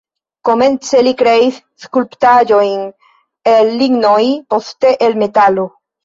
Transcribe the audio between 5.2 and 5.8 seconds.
metaloj.